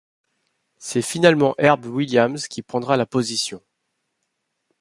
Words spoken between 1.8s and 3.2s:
Williams qui prendra la